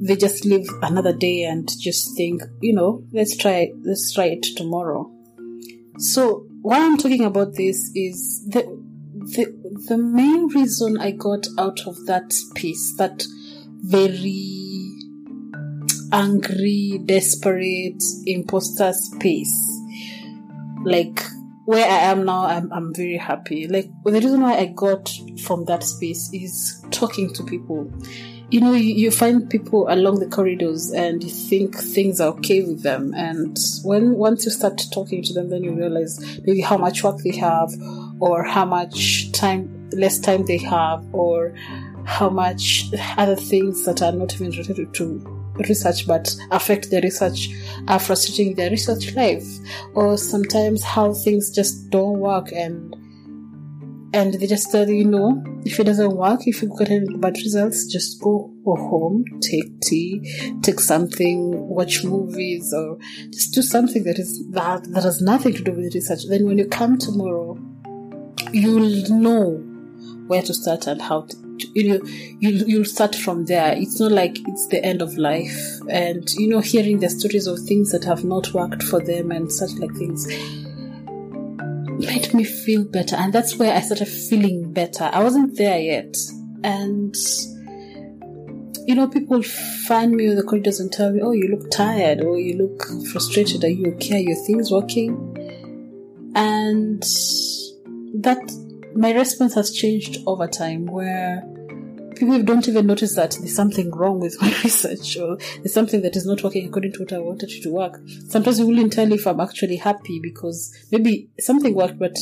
They 0.00 0.16
just 0.16 0.44
live 0.44 0.66
another 0.82 1.14
day 1.14 1.42
and 1.42 1.68
just 1.80 2.16
think, 2.16 2.42
you 2.60 2.74
know, 2.74 3.04
let's 3.12 3.36
try, 3.36 3.72
let's 3.82 4.12
try 4.12 4.26
it 4.26 4.46
tomorrow. 4.56 5.10
So 5.98 6.46
why 6.62 6.78
I'm 6.78 6.98
talking 6.98 7.24
about 7.24 7.54
this 7.54 7.90
is 7.94 8.46
the, 8.48 8.62
the, 9.14 9.82
the 9.88 9.96
main 9.98 10.48
reason 10.48 10.98
I 10.98 11.12
got 11.12 11.46
out 11.58 11.80
of 11.86 12.04
that 12.06 12.32
space, 12.32 12.94
that 12.98 13.24
very 13.82 14.75
angry, 16.12 17.00
desperate, 17.04 18.02
imposter 18.26 18.92
space, 18.92 19.80
like 20.84 21.22
where 21.66 21.84
I 21.84 22.10
am 22.10 22.24
now, 22.24 22.46
I'm, 22.46 22.72
I'm 22.72 22.94
very 22.94 23.16
happy. 23.16 23.66
Like, 23.66 23.90
the 24.04 24.12
reason 24.12 24.40
why 24.40 24.56
I 24.56 24.66
got 24.66 25.12
from 25.42 25.64
that 25.64 25.82
space 25.82 26.30
is 26.32 26.84
talking 26.92 27.32
to 27.34 27.42
people. 27.42 27.92
You 28.50 28.60
know, 28.60 28.72
you, 28.72 28.94
you 28.94 29.10
find 29.10 29.50
people 29.50 29.86
along 29.88 30.20
the 30.20 30.28
corridors 30.28 30.92
and 30.92 31.24
you 31.24 31.28
think 31.28 31.76
things 31.76 32.20
are 32.20 32.28
okay 32.34 32.62
with 32.62 32.84
them. 32.84 33.12
And 33.14 33.58
when, 33.82 34.12
once 34.12 34.44
you 34.44 34.52
start 34.52 34.80
talking 34.92 35.24
to 35.24 35.32
them, 35.32 35.50
then 35.50 35.64
you 35.64 35.72
realize 35.72 36.40
maybe 36.44 36.60
how 36.60 36.76
much 36.76 37.02
work 37.02 37.18
they 37.24 37.36
have 37.36 37.72
or 38.20 38.44
how 38.44 38.64
much 38.64 39.32
time, 39.32 39.90
less 39.90 40.20
time 40.20 40.46
they 40.46 40.58
have 40.58 41.04
or 41.12 41.52
how 42.04 42.30
much 42.30 42.84
other 43.16 43.34
things 43.34 43.84
that 43.84 44.00
are 44.02 44.12
not 44.12 44.32
even 44.34 44.52
related 44.52 44.94
to 44.94 45.35
research 45.68 46.06
but 46.06 46.34
affect 46.50 46.90
the 46.90 47.00
research 47.00 47.48
are 47.88 47.98
frustrating 47.98 48.54
their 48.54 48.70
research 48.70 49.14
life 49.14 49.46
or 49.94 50.16
sometimes 50.16 50.82
how 50.82 51.12
things 51.12 51.50
just 51.50 51.90
don't 51.90 52.18
work 52.18 52.52
and 52.52 52.94
and 54.16 54.32
they 54.34 54.46
just 54.46 54.70
tell 54.70 54.88
you, 54.88 55.04
know, 55.04 55.44
if 55.66 55.78
it 55.78 55.84
doesn't 55.84 56.16
work, 56.16 56.40
if 56.46 56.62
you've 56.62 56.80
any 56.80 57.04
bad 57.18 57.36
results, 57.36 57.86
just 57.92 58.18
go, 58.22 58.50
go 58.64 58.74
home, 58.74 59.24
take 59.42 59.78
tea, 59.82 60.22
take 60.62 60.80
something, 60.80 61.50
watch 61.68 62.02
movies, 62.02 62.72
or 62.74 62.98
just 63.30 63.52
do 63.52 63.60
something 63.60 64.04
that 64.04 64.18
is 64.18 64.42
that 64.52 64.84
that 64.92 65.02
has 65.02 65.20
nothing 65.20 65.52
to 65.52 65.62
do 65.62 65.72
with 65.72 65.94
research. 65.94 66.20
Then 66.30 66.46
when 66.46 66.56
you 66.56 66.66
come 66.66 66.96
tomorrow, 66.96 67.58
you'll 68.52 69.10
know 69.10 69.58
where 70.28 70.42
to 70.42 70.54
start 70.54 70.86
and 70.86 71.02
how 71.02 71.22
to 71.22 71.45
you 71.74 71.88
know 71.88 72.06
you 72.40 72.50
you'll 72.66 72.84
start 72.84 73.14
from 73.14 73.44
there. 73.46 73.74
It's 73.76 74.00
not 74.00 74.12
like 74.12 74.38
it's 74.46 74.68
the 74.68 74.84
end 74.84 75.02
of 75.02 75.16
life. 75.16 75.56
And 75.88 76.28
you 76.34 76.48
know 76.48 76.60
hearing 76.60 77.00
the 77.00 77.10
stories 77.10 77.46
of 77.46 77.58
things 77.60 77.92
that 77.92 78.04
have 78.04 78.24
not 78.24 78.52
worked 78.52 78.82
for 78.82 79.00
them 79.00 79.30
and 79.30 79.52
such 79.52 79.72
like 79.72 79.92
things 79.94 80.26
made 81.98 82.34
me 82.34 82.44
feel 82.44 82.84
better. 82.84 83.16
And 83.16 83.32
that's 83.32 83.56
where 83.56 83.74
i 83.74 83.80
started 83.80 84.08
feeling 84.08 84.72
better. 84.72 85.10
I 85.12 85.22
wasn't 85.22 85.56
there 85.56 85.78
yet. 85.78 86.16
And 86.62 87.14
you 88.86 88.94
know 88.94 89.08
people 89.08 89.42
find 89.42 90.12
me 90.12 90.26
in 90.26 90.36
the 90.36 90.42
corridors 90.42 90.78
and 90.78 90.92
tell 90.92 91.10
me 91.10 91.20
oh 91.20 91.32
you 91.32 91.48
look 91.48 91.70
tired 91.70 92.22
or 92.22 92.38
you 92.38 92.56
look 92.56 92.84
frustrated. 93.10 93.64
Are 93.64 93.68
you 93.68 93.92
okay? 93.94 94.16
Are 94.16 94.28
your 94.28 94.46
things 94.46 94.70
working? 94.70 95.32
And 96.34 97.02
that 98.22 98.38
my 98.96 99.12
response 99.12 99.54
has 99.54 99.72
changed 99.72 100.18
over 100.26 100.46
time 100.46 100.86
where 100.86 101.42
people 102.14 102.42
don't 102.42 102.66
even 102.66 102.86
notice 102.86 103.14
that 103.14 103.32
there's 103.32 103.54
something 103.54 103.90
wrong 103.90 104.20
with 104.20 104.36
my 104.40 104.48
research 104.64 105.16
or 105.16 105.36
there's 105.56 105.74
something 105.74 106.02
that 106.02 106.16
is 106.16 106.26
not 106.26 106.42
working 106.42 106.66
according 106.66 106.92
to 106.92 107.00
what 107.00 107.12
I 107.12 107.18
wanted 107.18 107.50
it 107.50 107.62
to 107.62 107.70
work. 107.70 108.00
Sometimes 108.28 108.58
you 108.58 108.66
wouldn't 108.66 108.92
tell 108.92 109.12
if 109.12 109.26
I'm 109.26 109.40
actually 109.40 109.76
happy 109.76 110.20
because 110.22 110.74
maybe 110.90 111.28
something 111.38 111.74
worked, 111.74 111.98
but 111.98 112.16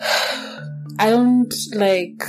I 0.98 1.10
don't 1.10 1.54
like 1.74 2.22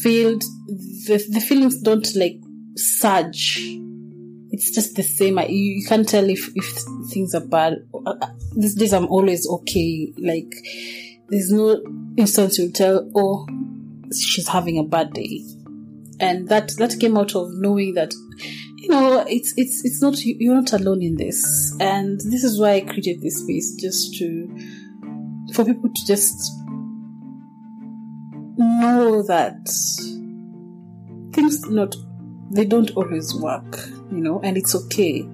feel 0.00 0.38
the, 0.38 1.24
the 1.30 1.40
feelings 1.40 1.82
don't 1.82 2.08
like 2.16 2.40
surge 2.76 3.76
it's 4.56 4.70
just 4.70 4.96
the 4.96 5.02
same. 5.02 5.38
You, 5.38 5.46
you 5.48 5.86
can't 5.86 6.08
tell 6.08 6.28
if, 6.30 6.50
if 6.54 6.78
things 7.12 7.34
are 7.34 7.44
bad. 7.46 7.74
These 8.56 8.74
days 8.74 8.92
I'm 8.92 9.06
always 9.06 9.48
okay. 9.48 10.12
Like, 10.18 10.52
there's 11.28 11.50
no 11.50 11.82
instance 12.16 12.58
you'll 12.58 12.72
tell, 12.72 13.10
oh, 13.14 13.46
she's 14.12 14.48
having 14.48 14.78
a 14.78 14.84
bad 14.84 15.12
day. 15.12 15.44
And 16.18 16.48
that, 16.48 16.72
that 16.78 16.98
came 16.98 17.16
out 17.16 17.34
of 17.34 17.48
knowing 17.52 17.94
that, 17.94 18.14
you 18.76 18.88
know, 18.88 19.24
it's, 19.28 19.52
it's, 19.56 19.84
it's 19.84 20.00
not, 20.00 20.16
you're 20.24 20.54
not 20.54 20.72
alone 20.72 21.02
in 21.02 21.16
this. 21.16 21.76
And 21.80 22.18
this 22.20 22.42
is 22.44 22.58
why 22.58 22.74
I 22.74 22.80
created 22.80 23.20
this 23.20 23.42
space, 23.42 23.74
just 23.78 24.14
to, 24.18 24.48
for 25.52 25.64
people 25.64 25.90
to 25.94 26.06
just 26.06 26.52
know 28.56 29.22
that 29.24 29.66
things 31.34 31.68
not, 31.68 31.94
they 32.50 32.64
don't 32.64 32.90
always 32.92 33.34
work 33.34 33.76
you 34.10 34.20
know, 34.20 34.40
and 34.42 34.56
it's 34.56 34.74
okay. 34.74 35.28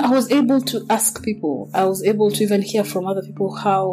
I 0.00 0.10
was 0.10 0.30
able 0.30 0.60
to 0.62 0.86
ask 0.90 1.22
people, 1.22 1.70
I 1.74 1.84
was 1.84 2.02
able 2.04 2.30
to 2.30 2.42
even 2.42 2.62
hear 2.62 2.84
from 2.84 3.06
other 3.06 3.22
people 3.22 3.54
how 3.54 3.90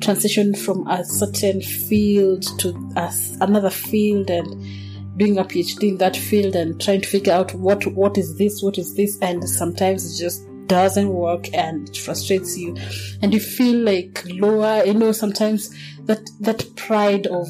transition 0.00 0.54
from 0.54 0.86
a 0.88 1.04
certain 1.04 1.60
field 1.60 2.42
to 2.60 2.70
a, 2.96 3.12
another 3.40 3.70
field 3.70 4.30
and 4.30 5.18
doing 5.18 5.38
a 5.38 5.44
PhD 5.44 5.90
in 5.90 5.98
that 5.98 6.16
field 6.16 6.56
and 6.56 6.80
trying 6.80 7.02
to 7.02 7.08
figure 7.08 7.32
out 7.32 7.54
what 7.54 7.86
what 7.88 8.16
is 8.18 8.36
this, 8.38 8.62
what 8.62 8.78
is 8.78 8.94
this, 8.94 9.18
and 9.20 9.48
sometimes 9.48 10.14
it 10.14 10.22
just 10.22 10.46
doesn't 10.66 11.08
work 11.08 11.52
and 11.54 11.88
it 11.88 11.96
frustrates 11.96 12.56
you. 12.56 12.76
And 13.20 13.34
you 13.34 13.40
feel 13.40 13.78
like 13.80 14.24
lower 14.26 14.84
you 14.84 14.94
know 14.94 15.12
sometimes 15.12 15.74
that 16.06 16.28
that 16.40 16.64
pride 16.76 17.26
of 17.26 17.48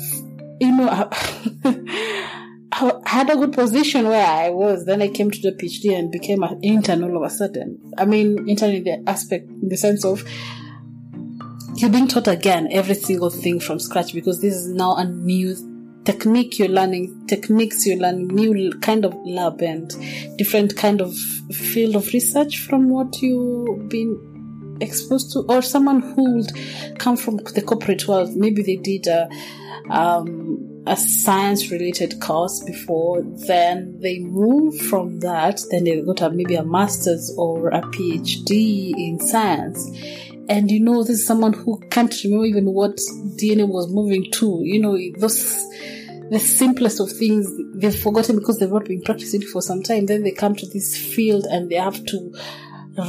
you 0.60 0.76
know 0.76 1.10
had 3.06 3.30
a 3.30 3.36
good 3.36 3.52
position 3.52 4.08
where 4.08 4.26
I 4.26 4.50
was. 4.50 4.84
Then 4.84 5.02
I 5.02 5.08
came 5.08 5.30
to 5.30 5.40
the 5.40 5.52
PhD 5.52 5.96
and 5.96 6.10
became 6.10 6.42
an 6.42 6.60
intern 6.62 7.02
all 7.02 7.16
of 7.16 7.22
a 7.22 7.30
sudden. 7.30 7.92
I 7.98 8.04
mean, 8.04 8.48
intern 8.48 8.70
in 8.70 8.84
the 8.84 9.02
aspect, 9.06 9.48
in 9.48 9.68
the 9.68 9.76
sense 9.76 10.04
of 10.04 10.24
you're 11.74 11.90
being 11.90 12.08
taught 12.08 12.28
again 12.28 12.68
every 12.70 12.94
single 12.94 13.30
thing 13.30 13.58
from 13.58 13.78
scratch 13.78 14.12
because 14.12 14.40
this 14.40 14.54
is 14.54 14.68
now 14.68 14.94
a 14.96 15.04
new 15.04 15.56
technique 16.04 16.58
you're 16.58 16.68
learning, 16.68 17.26
techniques 17.26 17.86
you're 17.86 17.98
learning, 17.98 18.28
new 18.28 18.72
kind 18.80 19.04
of 19.04 19.14
lab 19.24 19.62
and 19.62 19.90
different 20.36 20.76
kind 20.76 21.00
of 21.00 21.16
field 21.52 21.96
of 21.96 22.12
research 22.12 22.58
from 22.58 22.90
what 22.90 23.20
you've 23.22 23.88
been 23.88 24.78
exposed 24.80 25.32
to, 25.32 25.40
or 25.48 25.62
someone 25.62 26.00
who 26.00 26.36
would 26.36 26.98
come 26.98 27.16
from 27.16 27.36
the 27.36 27.62
corporate 27.62 28.06
world. 28.08 28.34
Maybe 28.36 28.62
they 28.62 28.76
did 28.76 29.06
a, 29.06 29.28
um, 29.90 30.71
a 30.86 30.96
science 30.96 31.70
related 31.70 32.20
course 32.20 32.62
before, 32.64 33.22
then 33.22 33.98
they 34.00 34.18
move 34.18 34.76
from 34.80 35.20
that, 35.20 35.60
then 35.70 35.84
they 35.84 36.00
go 36.00 36.12
to 36.14 36.30
maybe 36.30 36.56
a 36.56 36.64
master's 36.64 37.32
or 37.38 37.68
a 37.68 37.80
PhD 37.80 38.92
in 38.96 39.20
science. 39.20 39.88
And 40.48 40.70
you 40.70 40.80
know, 40.80 41.02
this 41.02 41.20
is 41.20 41.26
someone 41.26 41.52
who 41.52 41.80
can't 41.90 42.14
remember 42.24 42.46
even 42.46 42.66
what 42.66 42.96
DNA 43.36 43.68
was 43.68 43.92
moving 43.92 44.30
to. 44.32 44.60
You 44.62 44.80
know, 44.80 44.98
those 45.18 45.64
the 46.30 46.38
simplest 46.38 46.98
of 46.98 47.12
things 47.12 47.46
they've 47.74 47.94
forgotten 47.94 48.36
because 48.36 48.58
they've 48.58 48.70
not 48.70 48.86
been 48.86 49.02
practicing 49.02 49.42
for 49.42 49.60
some 49.60 49.82
time. 49.82 50.06
Then 50.06 50.22
they 50.22 50.32
come 50.32 50.54
to 50.56 50.66
this 50.66 50.96
field 50.96 51.46
and 51.50 51.70
they 51.70 51.76
have 51.76 52.04
to 52.06 52.34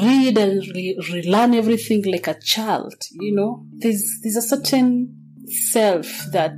read 0.01 0.37
and 0.37 0.61
re- 0.75 0.99
relearn 1.11 1.53
everything 1.53 2.03
like 2.03 2.27
a 2.27 2.39
child. 2.39 2.95
You 3.11 3.33
know, 3.33 3.65
there's 3.71 4.19
there's 4.21 4.35
a 4.35 4.41
certain 4.41 5.15
self 5.47 6.07
that 6.31 6.57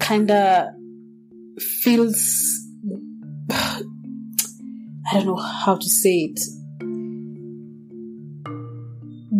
kind 0.00 0.30
of 0.30 0.68
feels 1.58 2.58
I 3.50 3.82
don't 5.12 5.26
know 5.26 5.36
how 5.36 5.76
to 5.76 5.88
say 5.88 6.32
it 6.32 6.40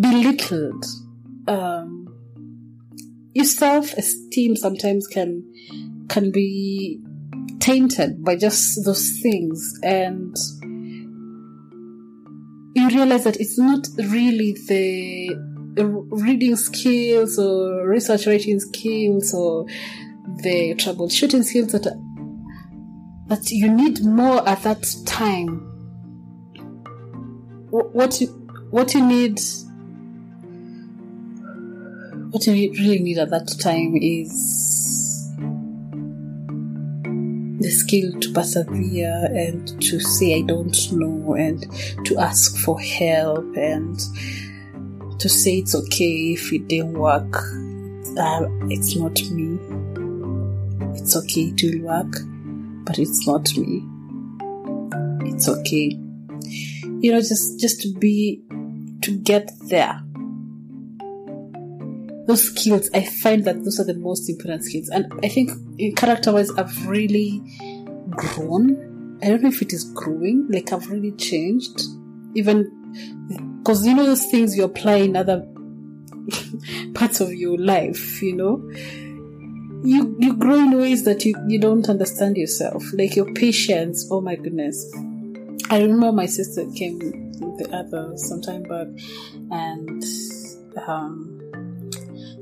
belittled. 0.00 0.84
Um, 1.46 2.06
your 3.34 3.44
self 3.44 3.92
esteem 3.94 4.56
sometimes 4.56 5.06
can 5.06 5.44
can 6.08 6.30
be 6.30 7.00
tainted 7.60 8.24
by 8.24 8.36
just 8.36 8.84
those 8.84 9.20
things 9.22 9.78
and 9.82 10.34
you 12.74 12.88
realize 12.88 13.24
that 13.24 13.36
it's 13.38 13.58
not 13.58 13.86
really 13.96 14.52
the 14.66 15.36
reading 15.76 16.56
skills 16.56 17.38
or 17.38 17.86
research 17.86 18.26
writing 18.26 18.58
skills 18.58 19.34
or 19.34 19.66
the 20.36 20.74
troubleshooting 20.76 21.44
skills 21.44 21.72
that 21.72 21.84
that 23.26 23.50
you 23.50 23.72
need 23.72 24.04
more 24.04 24.46
at 24.48 24.62
that 24.62 24.84
time. 25.06 25.66
What 27.70 28.20
you 28.20 28.26
what 28.70 28.94
you 28.94 29.06
need 29.06 29.40
what 32.30 32.46
you 32.46 32.52
really 32.72 33.00
need 33.00 33.18
at 33.18 33.30
that 33.30 33.48
time 33.60 33.96
is 33.96 34.30
the 37.60 37.70
skill 37.70 38.18
to 38.20 38.32
persevere 38.32 39.26
and 39.32 39.80
to 39.82 40.00
say 40.00 40.36
I 40.36 40.42
don't 40.42 40.76
know 40.92 41.34
and 41.34 41.66
to 42.06 42.18
ask 42.18 42.56
for 42.58 42.80
help 42.80 43.56
and 43.56 44.00
to 45.18 45.28
say 45.28 45.58
it's 45.58 45.74
okay 45.74 46.32
if 46.32 46.52
it 46.52 46.68
didn't 46.68 46.94
work. 46.94 47.36
Uh, 48.18 48.46
it's 48.68 48.96
not 48.96 49.20
me. 49.30 49.79
It's 51.00 51.16
okay 51.16 51.52
it 51.56 51.62
will 51.62 51.86
work, 51.86 52.12
but 52.84 52.98
it's 52.98 53.26
not 53.26 53.56
me. 53.56 53.82
It's 55.30 55.48
okay. 55.48 55.98
You 57.00 57.12
know, 57.12 57.20
just 57.20 57.58
just 57.58 57.80
to 57.82 57.94
be 57.98 58.42
to 59.02 59.16
get 59.16 59.50
there. 59.68 60.02
Those 62.26 62.42
skills, 62.42 62.90
I 62.94 63.02
find 63.04 63.44
that 63.46 63.64
those 63.64 63.80
are 63.80 63.84
the 63.84 63.94
most 63.94 64.28
important 64.28 64.64
skills, 64.64 64.88
and 64.90 65.12
I 65.24 65.28
think 65.28 65.50
in 65.78 65.94
character-wise, 65.94 66.50
I've 66.52 66.86
really 66.86 67.42
grown. 68.10 69.18
I 69.22 69.28
don't 69.28 69.42
know 69.42 69.48
if 69.48 69.62
it 69.62 69.72
is 69.72 69.84
growing, 69.94 70.46
like 70.50 70.72
I've 70.72 70.90
really 70.90 71.12
changed. 71.12 71.80
Even 72.34 73.58
because 73.58 73.86
you 73.86 73.94
know 73.94 74.04
those 74.04 74.26
things 74.26 74.56
you 74.56 74.64
apply 74.64 74.96
in 74.96 75.16
other 75.16 75.46
parts 76.94 77.20
of 77.20 77.32
your 77.32 77.58
life, 77.58 78.22
you 78.22 78.36
know. 78.36 78.62
You 79.82 80.16
you 80.18 80.36
grow 80.36 80.56
in 80.56 80.76
ways 80.78 81.04
that 81.04 81.24
you, 81.24 81.34
you 81.48 81.58
don't 81.58 81.88
understand 81.88 82.36
yourself. 82.36 82.82
Like 82.92 83.16
your 83.16 83.32
patience, 83.34 84.06
oh 84.10 84.20
my 84.20 84.36
goodness. 84.36 84.90
I 85.70 85.80
remember 85.82 86.12
my 86.12 86.26
sister 86.26 86.66
came 86.74 86.98
the 86.98 87.68
other 87.72 88.16
sometime 88.16 88.62
back 88.64 88.88
and 89.50 90.04
um, 90.86 91.90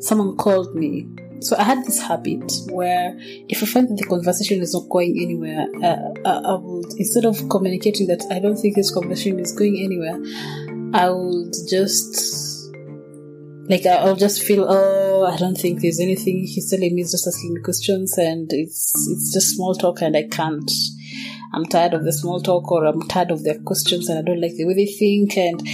someone 0.01 0.37
called 0.37 0.75
me 0.75 1.09
so 1.41 1.57
I 1.57 1.63
had 1.63 1.85
this 1.85 2.01
habit 2.01 2.53
where 2.71 3.17
if 3.49 3.63
I 3.63 3.67
find 3.67 3.89
that 3.89 3.97
the 3.97 4.05
conversation 4.05 4.61
is 4.61 4.75
not 4.75 4.89
going 4.89 5.19
anywhere, 5.21 5.67
uh, 5.83 6.15
I, 6.25 6.53
I 6.53 6.55
would 6.55 6.93
instead 6.99 7.25
of 7.25 7.49
communicating 7.49 8.09
that 8.09 8.25
I 8.31 8.41
don't 8.41 8.57
think 8.57 8.75
this 8.75 8.93
conversation 8.93 9.39
is 9.39 9.53
going 9.53 9.79
anywhere, 9.79 10.21
I 10.95 11.11
would 11.11 11.55
just 11.69 12.58
like 13.69 13.85
I'll 13.85 14.17
just 14.17 14.43
feel 14.43 14.65
oh 14.69 15.27
I 15.27 15.37
don't 15.37 15.57
think 15.57 15.81
there's 15.81 16.01
anything 16.01 16.47
he's 16.47 16.71
telling 16.71 16.95
me. 16.95 17.03
He's 17.03 17.13
just 17.13 17.27
asking 17.27 17.63
questions 17.63 18.17
and 18.17 18.51
it's 18.53 18.93
it's 19.11 19.33
just 19.33 19.57
small 19.57 19.75
talk 19.75 20.03
and 20.03 20.17
I 20.17 20.27
can't. 20.29 20.71
I'm 21.53 21.65
tired 21.65 21.95
of 21.95 22.05
the 22.05 22.13
small 22.13 22.41
talk 22.41 22.71
or 22.71 22.85
I'm 22.85 23.03
tired 23.09 23.31
of 23.31 23.45
their 23.45 23.59
questions 23.61 24.09
and 24.09 24.19
I 24.19 24.23
don't 24.23 24.41
like 24.41 24.55
the 24.55 24.67
way 24.67 24.75
they 24.75 24.87
think 24.87 25.37
and 25.37 25.67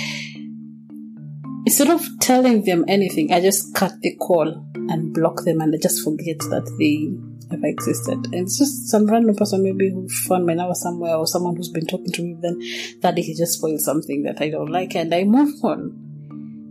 instead 1.67 1.91
of 1.91 2.03
telling 2.21 2.65
them 2.65 2.85
anything, 2.89 3.33
I 3.33 3.41
just 3.41 3.75
cut 3.75 4.01
the 4.01 4.15
call 4.17 4.49
and 4.75 5.15
block 5.15 5.45
them 5.45 5.61
and 5.61 5.75
I 5.75 5.79
just 5.79 6.05
forget 6.05 6.39
that 6.51 6.71
they 6.79 7.11
ever 7.55 7.67
existed. 7.67 8.27
And 8.27 8.35
it's 8.35 8.59
just 8.59 8.89
some 8.89 9.07
random 9.07 9.35
person 9.35 9.63
maybe 9.63 9.91
who 9.91 10.09
found 10.09 10.47
my 10.47 10.55
number 10.55 10.75
somewhere 10.75 11.17
or 11.17 11.27
someone 11.27 11.57
who's 11.57 11.71
been 11.71 11.87
talking 11.87 12.13
to 12.13 12.23
me 12.23 12.37
then 12.41 12.61
that 13.01 13.15
day 13.15 13.23
he 13.23 13.35
just 13.35 13.59
spoiled 13.59 13.81
something 13.81 14.23
that 14.25 14.41
I 14.41 14.51
don't 14.51 14.71
like 14.71 14.95
and 14.95 15.15
I 15.15 15.25
move 15.25 15.55
on. 15.63 16.01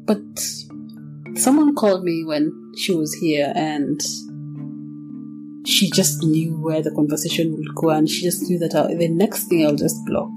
But 0.05 0.19
someone 1.35 1.75
called 1.75 2.03
me 2.03 2.23
when 2.23 2.73
she 2.75 2.93
was 2.93 3.13
here 3.13 3.51
and 3.55 4.01
she 5.65 5.89
just 5.89 6.23
knew 6.23 6.59
where 6.61 6.81
the 6.81 6.91
conversation 6.91 7.55
would 7.55 7.75
go 7.75 7.89
and 7.89 8.09
she 8.09 8.21
just 8.21 8.43
knew 8.49 8.59
that 8.59 8.75
I, 8.75 8.93
the 8.95 9.07
next 9.07 9.45
thing 9.45 9.65
I'll 9.65 9.75
just 9.75 10.05
block. 10.05 10.31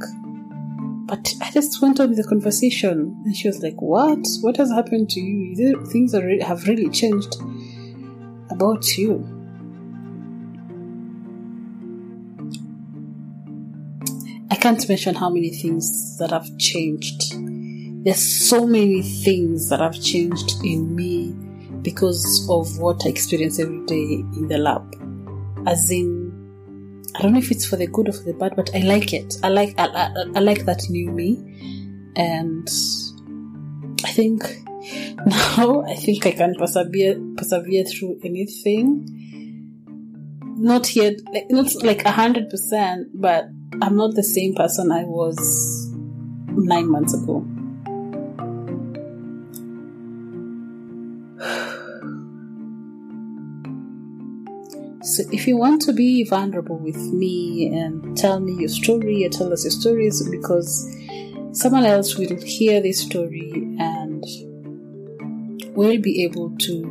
But 1.07 1.35
I 1.41 1.51
just 1.53 1.81
went 1.81 2.01
on 2.01 2.09
with 2.09 2.19
the 2.19 2.29
conversation 2.29 3.15
and 3.25 3.37
she 3.37 3.49
was 3.49 3.63
like, 3.63 3.81
What? 3.81 4.27
What 4.41 4.57
has 4.57 4.71
happened 4.71 5.11
to 5.11 5.21
you? 5.21 5.85
Things 5.87 6.15
are 6.15 6.25
re- 6.25 6.43
have 6.43 6.67
really 6.67 6.89
changed 6.91 7.37
about 8.51 8.97
you. 8.97 9.25
I 14.51 14.55
can't 14.57 14.89
mention 14.89 15.15
how 15.15 15.29
many 15.31 15.51
things 15.51 16.19
that 16.19 16.31
have 16.31 16.47
changed. 16.59 17.35
There's 18.07 18.49
so 18.49 18.65
many 18.65 19.03
things 19.03 19.69
that 19.69 19.81
have 19.81 20.01
changed 20.01 20.65
in 20.65 20.95
me 20.95 21.33
because 21.83 22.49
of 22.49 22.79
what 22.79 23.05
I 23.05 23.09
experience 23.09 23.59
every 23.59 23.85
day 23.87 24.23
in 24.37 24.47
the 24.47 24.59
lab. 24.59 24.95
As 25.67 25.91
in, 25.91 27.03
I 27.17 27.23
don't 27.23 27.33
know 27.33 27.41
if 27.41 27.51
it's 27.51 27.67
for 27.67 27.75
the 27.75 27.89
good 27.89 28.09
or 28.09 28.13
for 28.13 28.23
the 28.23 28.35
bad, 28.35 28.55
but 28.55 28.73
I 28.77 28.79
like 28.83 29.13
it. 29.13 29.35
I 29.43 29.49
like 29.49 29.75
I, 29.77 29.87
I, 29.87 30.25
I 30.37 30.39
like 30.39 30.67
that 30.67 30.85
new 30.89 31.11
me, 31.11 32.13
and 32.15 32.69
I 34.05 34.11
think 34.13 34.45
now 35.27 35.83
I 35.83 35.97
think 35.97 36.27
I 36.27 36.31
can 36.31 36.55
persevere 36.55 37.21
persevere 37.37 37.83
through 37.87 38.21
anything. 38.23 39.05
Not 40.59 40.95
yet, 40.95 41.15
like, 41.33 41.51
not 41.51 41.75
like 41.83 42.05
a 42.05 42.13
hundred 42.13 42.51
percent, 42.51 43.09
but 43.21 43.47
I'm 43.83 43.97
not 43.97 44.15
the 44.15 44.23
same 44.23 44.55
person 44.55 44.93
I 44.93 45.03
was 45.03 45.91
nine 46.55 46.89
months 46.89 47.13
ago. 47.13 47.45
So 55.17 55.25
if 55.33 55.47
you 55.47 55.57
want 55.57 55.81
to 55.83 55.95
be 55.95 56.25
vulnerable 56.25 56.77
with 56.77 56.99
me 56.99 57.75
and 57.75 58.15
tell 58.19 58.39
me 58.39 58.53
your 58.53 58.69
story 58.69 59.25
or 59.25 59.31
tell 59.31 59.51
us 59.51 59.65
your 59.65 59.71
stories 59.71 60.23
because 60.29 60.95
someone 61.53 61.87
else 61.87 62.19
will 62.19 62.37
hear 62.37 62.83
this 62.83 63.01
story 63.01 63.51
and 63.79 64.23
will 65.75 65.99
be 66.03 66.23
able 66.23 66.51
to 66.59 66.83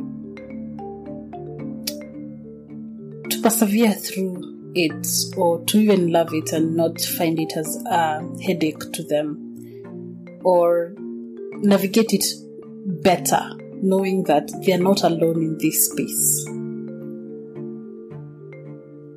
to 3.30 3.40
persevere 3.42 3.92
through 3.92 4.72
it 4.74 5.06
or 5.36 5.64
to 5.66 5.78
even 5.78 6.10
love 6.10 6.34
it 6.34 6.52
and 6.52 6.74
not 6.74 7.00
find 7.00 7.38
it 7.38 7.56
as 7.56 7.76
a 7.86 8.28
headache 8.44 8.92
to 8.92 9.04
them 9.04 10.40
or 10.42 10.96
navigate 11.58 12.12
it 12.12 12.24
better 13.04 13.52
knowing 13.82 14.24
that 14.24 14.50
they 14.64 14.72
are 14.72 14.82
not 14.82 15.04
alone 15.04 15.36
in 15.36 15.58
this 15.58 15.90
space 15.92 16.65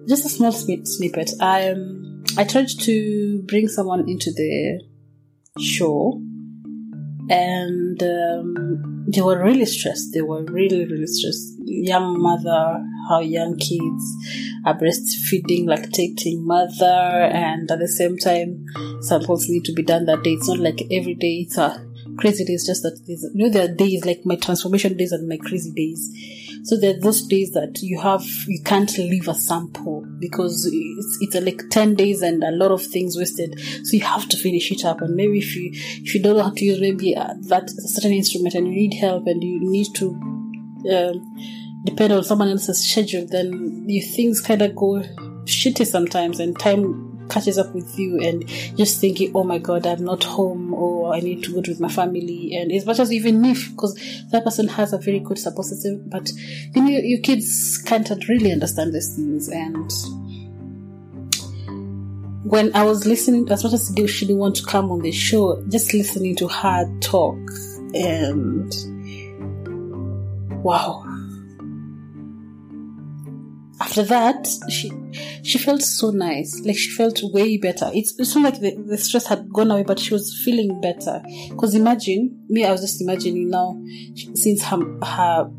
just 0.09 0.25
a 0.25 0.29
small 0.29 0.51
snippet. 0.51 1.31
I 1.39 1.69
um, 1.69 2.23
I 2.37 2.43
tried 2.43 2.67
to 2.67 3.43
bring 3.43 3.67
someone 3.67 4.09
into 4.09 4.31
the 4.31 4.81
show, 5.59 6.19
and 7.29 8.01
um, 8.01 9.05
they 9.07 9.21
were 9.21 9.41
really 9.41 9.65
stressed. 9.65 10.13
They 10.13 10.21
were 10.21 10.43
really 10.43 10.85
really 10.85 11.07
stressed. 11.07 11.55
Young 11.63 12.19
mother, 12.19 12.83
how 13.07 13.19
young 13.19 13.57
kids 13.57 14.03
are 14.65 14.77
breastfeeding, 14.77 15.65
lactating 15.65 16.41
mother, 16.41 17.29
and 17.31 17.69
at 17.71 17.79
the 17.79 17.87
same 17.87 18.17
time, 18.17 18.65
samples 19.01 19.47
need 19.47 19.63
to 19.65 19.73
be 19.73 19.83
done 19.83 20.05
that 20.05 20.23
day. 20.23 20.31
It's 20.31 20.47
not 20.47 20.59
like 20.59 20.81
every 20.91 21.13
day. 21.13 21.45
It's 21.45 21.57
a 21.57 21.85
crazy 22.17 22.45
days. 22.45 22.65
Just 22.65 22.81
that 22.81 22.99
you 23.05 23.17
know 23.35 23.49
there 23.49 23.65
are 23.65 23.75
days 23.75 24.05
like 24.05 24.25
my 24.25 24.35
transformation 24.35 24.97
days 24.97 25.11
and 25.11 25.29
my 25.29 25.37
crazy 25.37 25.71
days 25.71 26.38
so 26.63 26.77
there 26.77 26.95
are 26.95 26.99
those 26.99 27.25
days 27.27 27.51
that 27.51 27.79
you 27.81 27.99
have, 27.99 28.23
you 28.47 28.61
can't 28.63 28.95
leave 28.97 29.27
a 29.27 29.33
sample 29.33 30.05
because 30.19 30.69
it's, 30.71 31.17
it's 31.21 31.45
like 31.45 31.69
10 31.69 31.95
days 31.95 32.21
and 32.21 32.43
a 32.43 32.51
lot 32.51 32.71
of 32.71 32.85
things 32.85 33.17
wasted. 33.17 33.59
So 33.83 33.95
you 33.97 34.03
have 34.03 34.27
to 34.29 34.37
finish 34.37 34.71
it 34.71 34.85
up. 34.85 35.01
And 35.01 35.15
maybe 35.15 35.39
if 35.39 35.55
you, 35.55 35.71
if 35.73 36.13
you 36.13 36.21
don't 36.21 36.37
know 36.37 36.43
how 36.43 36.53
to 36.53 36.65
use 36.65 36.81
maybe 36.81 37.15
uh, 37.15 37.33
that 37.47 37.69
certain 37.69 38.13
instrument 38.13 38.55
and 38.55 38.67
you 38.67 38.73
need 38.73 38.93
help 38.95 39.27
and 39.27 39.43
you 39.43 39.59
need 39.61 39.87
to, 39.95 40.09
um, 40.91 41.35
depend 41.85 42.13
on 42.13 42.23
someone 42.23 42.49
else's 42.49 42.89
schedule, 42.89 43.25
then 43.29 43.85
your 43.87 44.03
things 44.03 44.41
kind 44.41 44.61
of 44.61 44.75
go 44.75 45.01
shitty 45.45 45.85
sometimes 45.85 46.39
and 46.39 46.59
time 46.59 47.08
catches 47.29 47.57
up 47.57 47.73
with 47.73 47.97
you 47.97 48.19
and 48.19 48.47
just 48.77 48.99
thinking, 48.99 49.31
oh 49.35 49.43
my 49.43 49.57
god, 49.57 49.85
I'm 49.85 50.03
not 50.03 50.23
home 50.23 50.73
or 50.73 51.13
I 51.13 51.19
need 51.19 51.43
to 51.43 51.53
go 51.53 51.61
with 51.65 51.79
my 51.79 51.89
family. 51.89 52.55
And 52.55 52.71
as 52.71 52.85
much 52.85 52.99
as 52.99 53.11
even 53.11 53.43
if, 53.45 53.71
because 53.71 53.95
that 54.31 54.43
person 54.43 54.67
has 54.67 54.93
a 54.93 54.97
very 54.97 55.19
good 55.19 55.39
support 55.39 55.67
system, 55.67 56.03
but 56.07 56.31
you 56.75 56.81
know, 56.81 56.89
your 56.89 57.21
kids 57.21 57.81
can't 57.85 58.09
really 58.27 58.51
understand 58.51 58.93
these 58.93 59.15
things. 59.15 59.47
And 59.49 59.91
when 62.43 62.75
I 62.75 62.83
was 62.83 63.05
listening, 63.05 63.49
as 63.51 63.63
much 63.63 63.73
as 63.73 63.93
she 64.11 64.25
didn't 64.25 64.39
want 64.39 64.55
to 64.55 64.65
come 64.65 64.91
on 64.91 65.01
the 65.01 65.11
show, 65.11 65.63
just 65.69 65.93
listening 65.93 66.35
to 66.37 66.47
her 66.47 66.91
talk 66.99 67.37
and 67.93 68.73
wow. 70.63 71.08
After 73.81 74.03
that, 74.03 74.47
she 74.69 74.91
she 75.41 75.57
felt 75.57 75.81
so 75.81 76.11
nice. 76.11 76.59
Like 76.65 76.77
she 76.77 76.91
felt 76.91 77.21
way 77.23 77.57
better. 77.57 77.89
It's 77.93 78.13
it's 78.19 78.35
not 78.35 78.43
like 78.43 78.59
the, 78.59 78.75
the 78.75 78.97
stress 78.97 79.25
had 79.25 79.51
gone 79.53 79.71
away, 79.71 79.83
but 79.83 79.99
she 79.99 80.13
was 80.13 80.41
feeling 80.43 80.81
better. 80.81 81.21
Because 81.49 81.75
imagine 81.75 82.45
me, 82.49 82.65
I 82.65 82.71
was 82.71 82.81
just 82.81 83.01
imagining 83.01 83.49
now, 83.49 83.81
since 84.35 84.63
her 84.65 84.77
her 85.03 85.49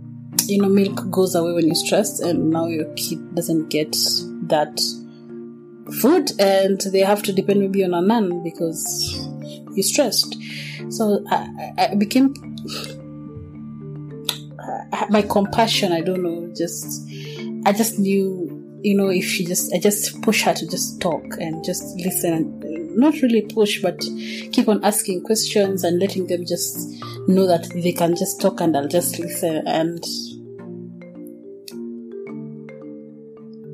you 0.47 0.61
know 0.61 0.69
milk 0.69 1.11
goes 1.11 1.35
away 1.35 1.53
when 1.53 1.67
you're 1.67 1.75
stressed, 1.75 2.21
and 2.21 2.51
now 2.51 2.67
your 2.67 2.93
kid 2.95 3.35
doesn't 3.35 3.69
get 3.69 3.97
that 4.49 4.79
food, 6.01 6.31
and 6.39 6.81
they 6.93 7.01
have 7.01 7.23
to 7.23 7.33
depend 7.33 7.61
maybe 7.61 7.85
on 7.85 7.95
a 7.95 8.03
nan 8.03 8.43
because 8.43 9.19
you're 9.75 9.83
stressed. 9.83 10.37
So 10.91 11.25
I, 11.31 11.73
I 11.79 11.95
became 11.95 12.35
my 15.09 15.23
compassion. 15.23 15.93
I 15.93 16.03
don't 16.03 16.23
know, 16.23 16.53
just 16.55 17.09
I 17.67 17.73
just 17.73 17.99
knew, 17.99 18.81
you 18.83 18.97
know, 18.97 19.11
if 19.11 19.25
she 19.25 19.45
just, 19.45 19.75
I 19.75 19.79
just 19.79 20.21
push 20.23 20.43
her 20.43 20.55
to 20.55 20.67
just 20.67 21.01
talk 21.01 21.25
and 21.39 21.65
just 21.65 21.85
listen 21.99 22.33
and 22.33 22.97
not 22.97 23.15
really 23.23 23.43
push, 23.43 23.83
but 23.83 24.01
keep 24.53 24.69
on 24.69 24.85
asking 24.85 25.23
questions 25.25 25.85
and 25.85 25.99
letting 25.99 26.27
them 26.27 26.45
just 26.47 26.77
know 27.29 27.47
that 27.47 27.69
they 27.75 27.93
can 27.93 28.17
just 28.17 28.41
talk 28.41 28.61
and 28.61 28.77
I'll 28.77 28.89
just 28.89 29.19
listen. 29.19 29.67
And 29.67 30.05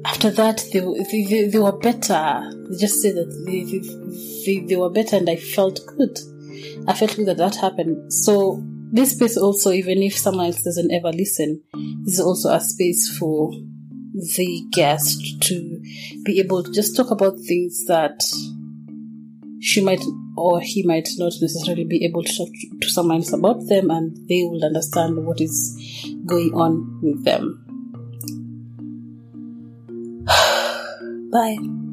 after 0.05 0.31
that, 0.31 0.65
they, 0.73 0.81
they, 0.81 1.49
they 1.49 1.59
were 1.59 1.79
better. 1.79 2.51
They 2.71 2.77
just 2.77 3.01
said 3.01 3.15
that 3.17 3.45
they, 3.47 3.65
they, 4.45 4.67
they 4.67 4.77
were 4.77 4.91
better 4.91 5.17
and 5.17 5.31
I 5.31 5.37
felt 5.37 5.81
good. 5.87 6.19
I 6.89 6.93
felt 6.93 7.17
good 7.17 7.27
that 7.27 7.37
that 7.39 7.57
happened. 7.57 8.13
So 8.13 8.63
this 8.93 9.13
space 9.13 9.37
also, 9.37 9.73
even 9.73 10.03
if 10.03 10.17
someone 10.17 10.47
else 10.47 10.63
doesn't 10.63 10.93
ever 10.93 11.13
listen, 11.13 11.63
is 12.07 12.21
also 12.21 12.51
a 12.51 12.61
space 12.61 13.17
for 13.19 13.53
the 14.17 14.67
guest 14.73 15.43
to 15.43 15.83
be 16.25 16.41
able 16.41 16.63
to 16.63 16.73
just 16.73 16.97
talk 16.97 17.11
about 17.11 17.39
things 17.47 17.85
that 17.87 18.23
she 19.61 19.83
might 19.83 20.03
or 20.37 20.61
he 20.61 20.83
might 20.85 21.09
not 21.19 21.33
necessarily 21.41 21.85
be 21.85 22.05
able 22.05 22.23
to 22.23 22.37
talk 22.37 22.49
to 22.81 22.89
someone 22.89 23.19
else 23.19 23.33
about 23.33 23.67
them 23.69 23.91
and 23.91 24.17
they 24.29 24.43
will 24.43 24.65
understand 24.65 25.25
what 25.27 25.41
is 25.41 25.77
going 26.25 26.55
on 26.55 27.01
with 27.03 27.25
them. 27.25 27.63
Bye. 31.33 31.86